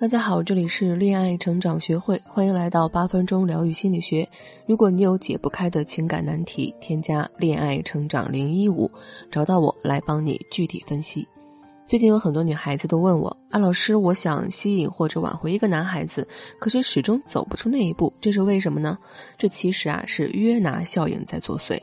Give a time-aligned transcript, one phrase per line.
[0.00, 4.26] 大家好，这里是恋爱成长学会，欢迎来到八分钟疗愈心理学。
[4.64, 8.90] 如果你有解不开的情感难题，添加恋爱成长零一五，
[9.30, 11.28] 找到我来帮你具体分析。
[11.86, 16.26] 最近有很多女孩子都问我，啊，老师，我想吸引或者挽回一个男孩子，
[16.58, 18.96] 可是始终走不出那一步，这是为什么呢？
[19.36, 21.78] 这其实啊是约拿效应在作祟。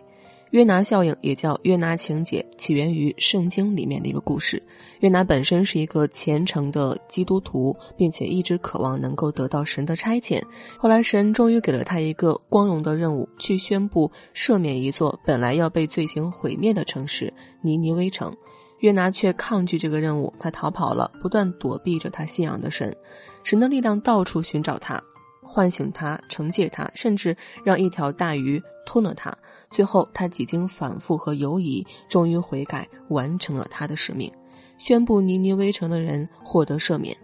[0.52, 4.62] 约拿效应也叫约拿情节，起源于圣经里面的一个故事。
[5.02, 10.42] 约拿本身是一个虔诚的基督徒，并且一直渴望能够得到神的差遣。
[10.78, 18.34] 后来神终于给了他一个光荣的任务，去宣布赦免一座本来要被罪行毁灭的城市——尼尼微城。
[18.80, 22.96] 约拿却抗拒这个任务，他逃跑了，不断躲避着他信仰的神。
[23.44, 25.02] 神的力量到处寻找他。
[25.42, 29.38] 唤醒他，惩戒他，甚至让一条大鱼吞了他。
[29.70, 34.32] 最后，他几经反复和犹疑，终于悔改，完成了他的使命，
[34.78, 37.16] 宣布尼尼微城的人获得赦免。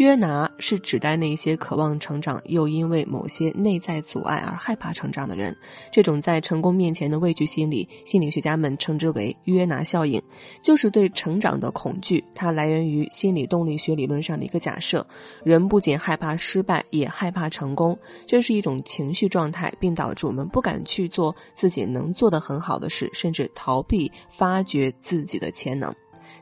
[0.00, 5.54] 约拿是指代那些渴望成长又因为某些内在阻碍而害怕成长的人。
[5.92, 10.18] 这种在成功面前的畏惧心理，心理学家们称之为“约拿效应”，
[10.64, 12.24] 就是对成长的恐惧。
[12.34, 15.06] 它来源于心理动力学理论上的一个假设：
[15.44, 17.94] 人不仅害怕失败，也害怕成功。
[18.26, 25.94] 这是一种情绪状态，并导致我们不敢去做自己能做得很好的事，甚至逃避发掘自己的潜能。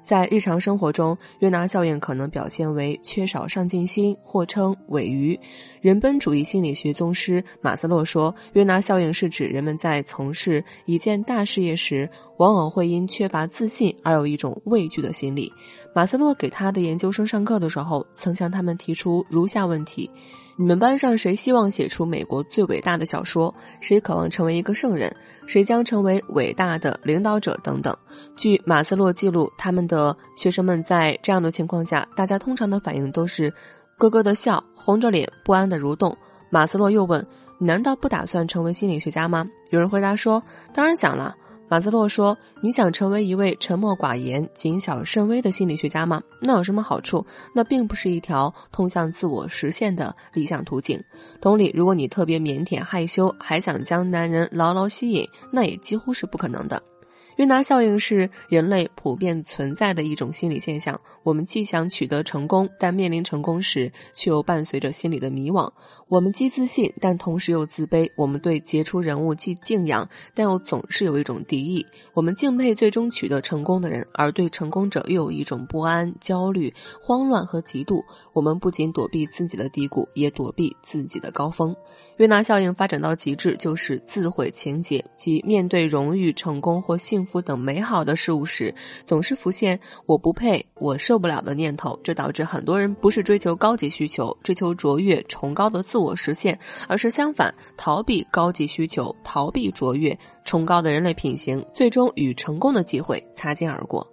[0.03, 5.39] 在日常生活中，约拿效应可能表现为缺少上进心，或称尾鱼。
[5.81, 15.53] 人本主义心理学宗师马斯洛说，约拿效应是指人们在从事一件大事业时，往往会因缺乏自信而有一种畏惧的心理。
[15.95, 20.11] 马斯洛给他的研究生上课的时候，曾向他们提出如下问题。
[20.61, 23.55] 你们班上谁希望写出美国最伟大的小说？
[23.81, 25.15] 谁渴望成为一个圣人？
[25.47, 27.57] 谁将成为伟大的领导者？
[27.63, 27.97] 等等。
[28.37, 33.53] 据马斯洛记录，他们的学生们在这样的情况下，大家通常的反应都是
[33.99, 36.17] 咯咯的笑，红着脸，不安的蠕动。
[36.51, 37.27] 马斯洛又问
[37.59, 40.41] ：“你难道不打算成为心理学家吗？”有人回答说
[40.73, 41.35] ：“当然想了。”
[41.69, 46.23] 马斯洛说：“你想成为一位沉默寡言、谨小慎微的心理学家吗？
[46.41, 47.27] 那有什么好处？
[47.53, 50.99] 那并不是一条通向自我实现的理想途径。
[51.41, 56.83] 同理，如果你特别腼腆害羞，还想将男人牢牢吸引，那也几乎是不可能的。”
[57.39, 61.01] 约拿效应是人类普遍存在的一种心理现象。
[61.23, 65.71] 我们既想取得成功，但面临成功时却又伴随着心理的迷惘。
[66.09, 68.11] 我们既自信，但同时又自卑。
[68.17, 71.87] 我们对杰出人物既敬仰，但又总是有一种敌意。
[72.13, 78.03] 我们敬佩最终取得成功的人，而对成功者又有一种不安、焦虑、慌乱和嫉妒。
[78.33, 81.77] 我们不仅躲避自己的低谷，也躲避自己的高峰。
[82.17, 88.75] 约拿效应发展到极致，就是自毁情节，即面对荣誉、成功或幸福等美好的事物时，
[89.05, 91.99] 总是浮现“我不配，我受不了”的念头。
[92.03, 96.59] 这导致很多人不是追求高级需求、追求卓越、崇高的自我实现，
[96.89, 104.05] 而是相反，逃避高级需求、逃避卓越、崇高的人类品行，最终与成功的机会擦肩而过。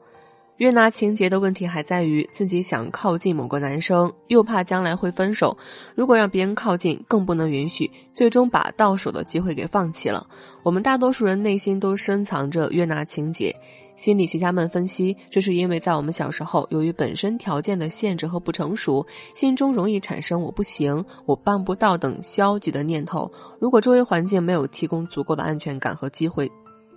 [0.58, 5.58] 约拿情节的问题还在于自己想靠近某个男生，又怕将来会分手。
[5.96, 10.26] 如果让别人靠近，更不能允许，最终把到手的机会给放弃了。
[10.64, 13.54] 我们大多数人内心都深藏着约拿情节。
[13.98, 23.30] 心理学家们分析，这是因为在我们小时候，由于本身条件的限制和不成熟，心中容易产生“我不行”“我办不到”等消极的念头。
[23.60, 26.50] 如果周围环境没有提供足够的安全感和机会，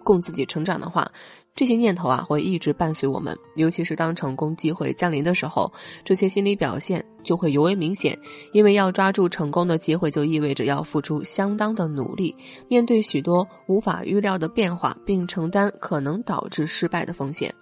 [0.05, 1.11] 供自己成长的话。
[1.59, 5.69] 这些念头啊，会一直伴随我们，尤其是当成功机会降临的时候，
[6.05, 8.17] 这些心理表现就会尤为明显。
[8.53, 12.33] 因为要抓住成功的机会，就意味着要付出相当的努力，
[12.69, 17.53] 面对许多无法预料的变化，并承担可能导致失败的风险。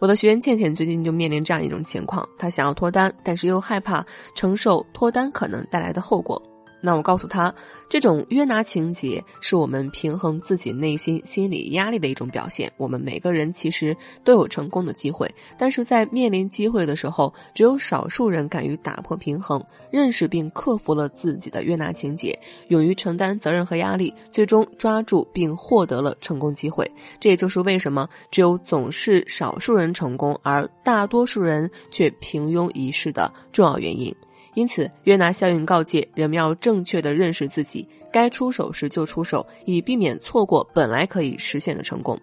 [0.00, 4.04] 我的学员倩倩最近就面临这样一种情况：她想要脱单，但是又害怕
[4.34, 6.42] 承受脱单可能带来的后果。
[6.80, 7.52] 那我告诉他，
[7.88, 12.70] 这种约拿情节是我们平衡自己内心心理压力的一种表现。
[12.76, 15.28] 我们每个人其实都有成功的机会，
[15.58, 22.38] 但是在面临机会的时候，只有少数人敢于打破平衡，认识并克服了自己的约拿情节，
[22.68, 26.88] 勇于承担责任和压力，最终抓住并获得了成功机会。
[27.18, 34.14] 这也就是为什么只有总是少数人成功，而大多数人却平庸一世的重要原因。
[34.58, 42.18] 因此，约拿效应告诫人们要正确的认识自己，该出手时就出手，以避免错过本来可以实现的成功。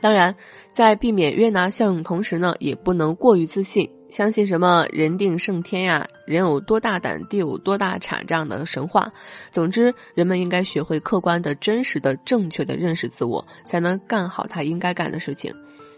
[0.00, 0.32] 当然，
[0.72, 9.10] 在避免约拿效应同时呢，也不能过于自信，相信什么“人定胜天”呀，“人有多大胆，地有多大产”这样的神话。
[9.50, 15.52] 总之，人们应该学会客观的、真实的、正确的认识自我，才能干好他应该干的事情。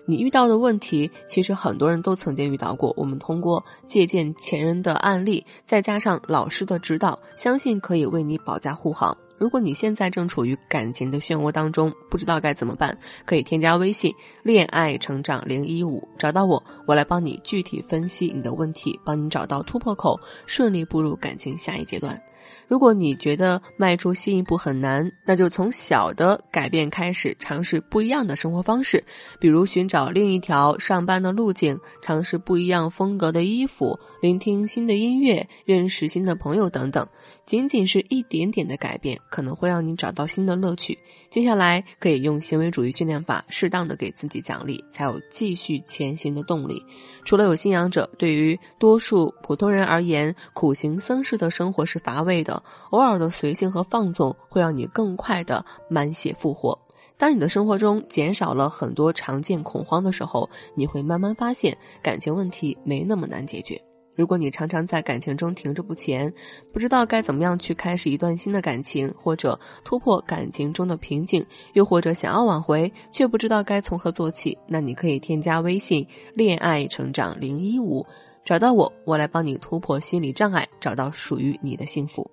[0.06, 2.94] 你遇到的问题，其实很多人都曾经遇到过。
[2.96, 9.16] 我们通过借鉴前人的案例，再加上老师的指导，相信可以为你保驾护航。
[9.38, 22.20] 如果你现在正处于感情的漩涡当中，不知道该怎么办，可以添加微信“恋爱成长零一五”，找到我，我来帮你具体分析你的问题，帮你找到突破口，顺利步入感情下一阶段。
[22.68, 29.02] 如果你觉得迈出新一步很难，那就从小的改变开始，尝试不一样的生活方式，
[29.40, 37.06] 比如寻找另一条上班的路径，尝试不一样风格的衣服，聆听新的音乐，认识新的朋友等等。
[37.44, 40.99] 仅仅是一点点的改变，可能会让你找到新的乐趣。
[41.28, 46.82] 接下来可以用行为主义训练法，适当的给自己奖励，才有继续前行的动力。
[47.25, 52.62] 除了有信仰者，对于多数普通人而言，苦行僧式的生活是乏味的。
[52.90, 56.78] 偶尔的随性和放纵，会让你更快的满血复活。
[57.19, 63.81] 当你的生活中减少了很多常见恐慌的时候，你会慢慢发现感情问题没那么难解决。
[64.16, 66.32] 如果你常常在感情中停滞不前，
[66.72, 76.04] 不知道该怎么样去开始一段新的感情，或者突破感情中的瓶颈，又或者想要挽回却不知道该从何做起，那你可以添加微信
[76.34, 78.04] “恋爱成长零一五”，
[78.42, 82.28] 找到我，我来帮你突破心理障碍，找到属于你的幸福。